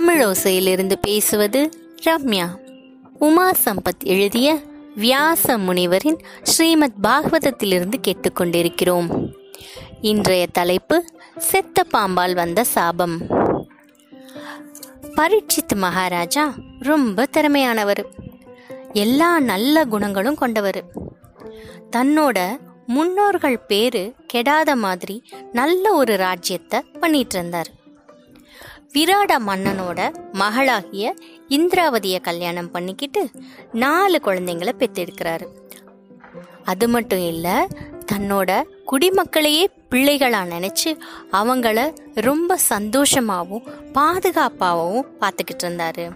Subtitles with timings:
[0.00, 1.70] தமிழோசையிலிருந்து பேசுவது
[2.04, 2.46] ரம்யா.
[3.18, 4.60] உமா சம்பத் எழுதிய
[4.96, 9.32] வியாச முனிவரின் ஸ்ரீமத் பாகவதத்திலிருந்து கேட்டுக்கொண்டிருக்கிறோம்.
[10.00, 11.04] இன்றைய தலைப்பு
[11.36, 13.18] செத்த பாம்பால் வந்த சாபம்.
[15.16, 18.04] பரீட்சித் மகாராஜா ரொம்ப திறமையானவர்.
[18.92, 20.84] எல்லா நல்ல குணங்களும் கொண்டவர்.
[21.96, 25.22] தன்னோட முன்னோர்கள் பேரு கெடாத மாதிரி
[25.52, 27.78] நல்ல ஒரு ராஜ்யத்தை பண்ணிட்டு இருந்தார்.
[28.94, 31.14] விராட மன்னனோட மகளாகிய
[31.48, 33.30] இந்திராவதிய கல்யாணம் பண்ணிக்கிட்டு
[33.72, 35.46] நாலு குழந்தைங்களை பெற்றெடுக்கிறாரு.
[36.64, 37.68] அது மட்டும் இல்ல
[38.12, 40.90] தன்னோட குடிமக்களையே பிள்ளைகளா நினைச்சு
[41.32, 46.10] அவங்கள ரொம்ப சந்தோஷமாகவும் பாதுகாப்பாகவும் பார்த்துக்கிட்டு இருந்தாரு.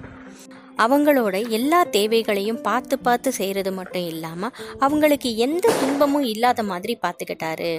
[0.77, 7.72] அவங்களோட எல்லா தேவைகளையும் பார்த்து பார்த்து செய்யறது மட்டும் இல்லாம அவங்களுக்கு எந்த துன்பமும் இல்லாத மாதிரி பார்த்துக்கிட்டாரு.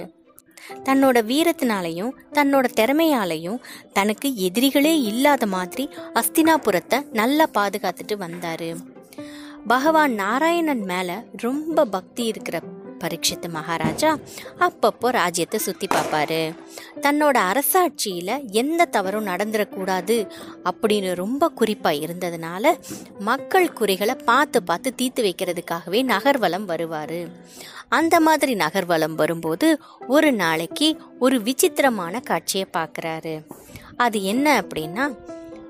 [0.72, 3.62] தன்னோட வீரத்தினாலையும் தன்னோட திறமையாலையும்
[3.92, 8.76] தனக்கு எதிரிகளே இல்லாத மாதிரி அஸ்தினாபுரத்தை நல்லா பாதுகாத்துட்டு வந்தாரு.
[9.66, 12.60] பகவான் நாராயணன் மேல ரொம்ப பக்தி இருக்கிற
[12.98, 14.18] பரீட்சித்து மகாராஜா
[14.58, 16.54] அப்பப்போ ராஜ்யத்தை சுத்தி பார்ப்பாரு.
[17.00, 20.30] தன்னோட அரசாட்சியில எந்த தவறும் நடந்துடக்கூடாது
[20.64, 22.78] அப்படின்னு ரொம்ப குறிப்பா இருந்ததுனால
[23.18, 27.26] மக்கள் குறைகளை பார்த்து பார்த்து தீர்த்து வைக்கிறதுக்காகவே நகர்வலம் வருவாரு.
[27.88, 33.44] அந்த மாதிரி நகர்வலம் வரும்போது ஒரு நாளைக்கு ஒரு விசித்திரமான காட்சியை பார்க்குறாரு.
[33.96, 35.16] அது என்ன அப்படின்னா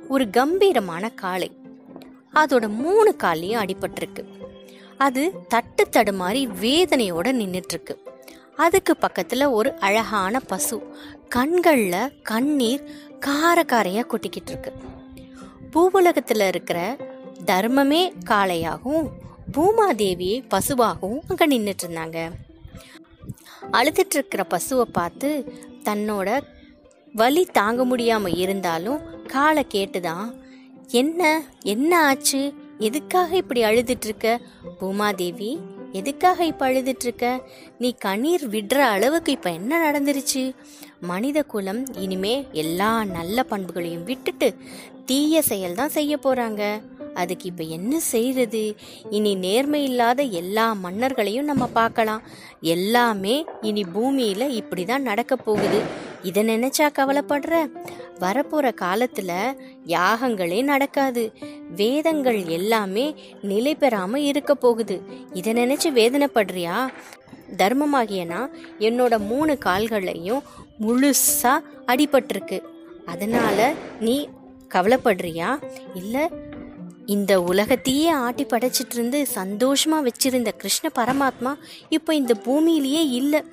[0.08, 1.50] ஒரு கம்பீரமான காளை.
[2.34, 4.24] அதோட மூணு காலையும் அடிபட்டிருக்கு.
[4.98, 7.94] அது தட்டு தடுமாறி வேதனையோட நின்றுட்டு இருக்கு
[8.56, 10.76] அதுக்கு பக்கத்துல ஒரு அழகான பசு
[11.34, 12.84] கண்கள்ல கண்ணீர்
[13.18, 14.72] கார காரையா கொட்டிக்கிட்டு இருக்கு
[15.72, 16.96] பூவுலகத்துல இருக்கிற
[17.44, 19.08] தர்மமே காளையாகவும்
[19.52, 22.18] பூமாதேவியே பசுவாகவும் அங்க நின்றுட்டு இருந்தாங்க
[23.72, 25.28] அழுதுட்டு இருக்கிற பசுவை பார்த்து
[25.84, 26.28] தன்னோட
[27.14, 30.26] வலி தாங்க முடியாம இருந்தாலும் காலை கேட்டுதான்
[30.92, 32.54] என்ன என்ன ஆச்சு?
[32.78, 34.40] எதுக்காக இப்படி அழுதுட்டு இருக்க
[34.80, 35.58] பூமாதேவி
[35.92, 37.48] எதுக்காக இப்ப அழுதுட்டு இருக்க
[37.78, 40.54] நீ கண்ணீர் விடுற அளவுக்கு இப்ப என்ன நடந்துருச்சு?
[41.00, 44.54] மனித குலம் இனிமே எல்லா நல்ல பண்புகளையும் விட்டுட்டு
[45.06, 46.82] தீய செயல் தான் செய்ய போறாங்க.
[47.14, 48.74] அதுக்கு இப்ப என்ன செய்யறது
[49.10, 52.22] இனி நேர்மை இல்லாத எல்லா மன்னர்களையும் நம்ம பார்க்கலாம்.
[52.60, 55.82] எல்லாமே இனி பூமியில இப்படிதான் நடக்க போகுது.
[56.22, 57.70] இதை நினைச்சா கவலைப்படுற?
[58.20, 61.32] வரப்போற காலத்துல யாகங்களே நடக்காது.
[61.76, 65.02] வேதங்கள் எல்லாமே நிலை பெறாம இருக்க போகுது.
[65.32, 66.86] இதை நினைச்சு வேதனைப்படுறியா?
[67.56, 70.42] தர்மமாகியனா என்னோட மூணு கால்களையும்
[70.80, 72.62] முழுசா அடிபட்டிருக்கு.
[73.06, 74.28] அதனால நீ
[74.74, 75.62] கவலைப்படுறியா?
[75.94, 76.30] இல்ல
[77.06, 81.54] இந்த உலகத்தையே ஆட்டி படைச்சிட்டு இருந்து சந்தோஷமா வச்சிருந்த கிருஷ்ண பரமாத்மா
[81.88, 83.44] இப்போ இந்த பூமியிலேயே இல்ல.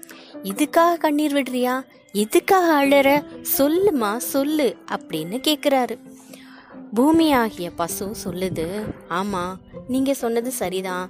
[0.44, 1.82] இதுக்காக கண்ணீர் விடுறியா?
[2.12, 3.24] எதுக்காக அழற
[3.58, 6.13] சொல்லுமா சொல்லு அப்படின்னு கேக்குறாரு.
[6.96, 8.66] பூமியாகிய பசு சொல்லுது
[9.08, 11.10] ஆமாம் நீங்கள் சொன்னது சரிதான்.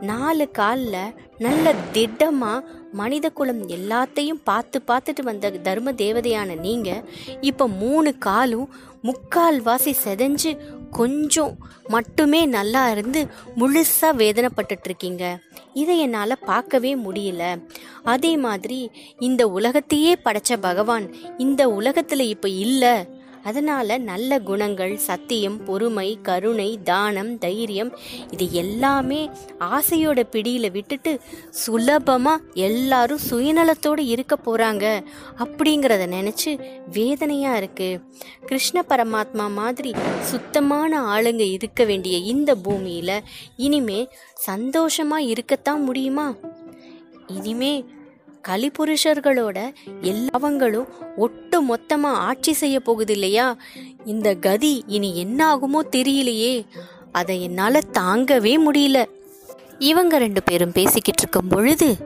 [0.00, 7.04] நாலு காலில் நல்ல திட்டமாக மனித குலம் எல்லாத்தையும் பார்த்து பார்த்துட்டு வந்த தர்ம தேவதையான நீங்கள்
[7.40, 8.68] இப்போ மூணு காலும்
[9.02, 10.50] முக்கால் வாசி செதஞ்சு
[10.90, 11.54] கொஞ்சம்
[11.88, 13.26] மட்டுமே நல்லா இருந்து
[13.56, 15.24] முழுசாக வேதனைப்பட்டுட்ருக்கீங்க.
[15.72, 17.42] இதை என்னால் பார்க்கவே முடியல.
[18.02, 23.20] அதே மாதிரி இந்த உலகத்தையே படைச்ச பகவான் இந்த உலகத்தில் இப்போ இல்லை.
[23.42, 27.96] அதனால நல்ல குணங்கள் சத்தியம் பொறுமை கருணை தானம் தைரியம்
[28.30, 29.30] இது எல்லாமே
[29.60, 31.20] ஆசையோட பிடியில விட்டுட்டு
[31.66, 35.04] சுலபமா எல்லாரும் சுயநலத்தோடு இருக்க போறாங்க
[35.38, 38.00] அப்படிங்கிறத நினைச்சு வேதனையா இருக்கு.
[38.46, 43.20] கிருஷ்ண பரமாத்மா மாதிரி சுத்தமான ஆளுங்க இருக்க வேண்டிய இந்த பூமியில
[43.56, 44.08] இனிமே
[44.46, 46.34] சந்தோஷமா இருக்கத்தான் முடியுமா?
[47.26, 47.84] இனிமே
[48.48, 50.86] கலிபுருஷர்களோட எல்லாவங்களும்
[51.16, 53.56] ஒட்டு மொத்தமா ஆட்சி செய்ய போகுது இல்லையா
[54.04, 56.66] இந்த கதி இனி என்ன ஆகுமோ தெரியலையே.
[57.12, 59.04] அதை என்னால தாங்கவே முடியல.
[59.78, 61.96] இவங்க ரெண்டு பேரும் பேசிக்கிட்டு இருக்கும் பொழுது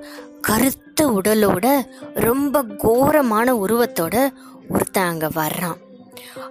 [0.40, 4.32] கருத்த உடலோட ரொம்ப கோரமான உருவத்தோட
[4.68, 5.76] ஒருத்தன் அங்க வர்றான்.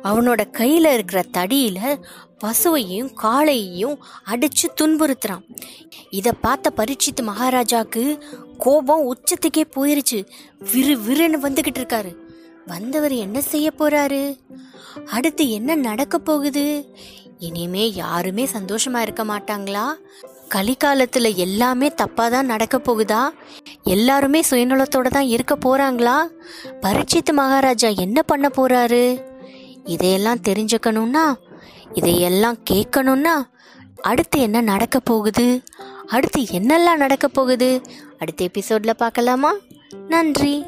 [0.03, 1.99] அவனோட கையில இருக்கிற தடியில
[2.43, 3.97] பசுவையும் காளையையும்
[4.29, 5.43] அடிச்சு துன்புறுத்துறான்.
[6.09, 8.19] இத பார்த்த பரீட்சித்து மகாராஜாக்கு
[8.57, 10.27] கோபம் உச்சத்துக்கே போயிருச்சு.
[10.71, 12.15] விறு விறுன்னு வந்துகிட்டு இருக்காரு.
[12.65, 14.39] வந்தவர் என்ன செய்ய போறாரு?
[15.05, 16.95] அடுத்து என்ன நடக்க போகுது?
[17.39, 19.93] இனிமே யாருமே சந்தோஷமா இருக்க மாட்டாங்களா?
[20.55, 23.29] கலிகாலத்துல எல்லாமே தப்பா தான் நடக்க போகுதா?
[23.83, 26.27] எல்லாருமே சுயநலத்தோட தான் இருக்க போறாங்களா?
[26.81, 29.25] பரீட்சித்து மகாராஜா என்ன பண்ண போறாரு?
[29.83, 31.35] இதையெல்லாம் தெரிஞ்சுக்கணும்னா
[31.93, 33.43] இதையெல்லாம் கேட்கணும்னா
[34.01, 35.61] அடுத்து என்ன நடக்க போகுது?
[36.07, 37.81] அடுத்து என்னெல்லாம் நடக்க போகுது?
[38.19, 39.53] அடுத்த எபிசோட்ல பார்க்கலாமா?
[40.07, 40.65] நன்றி.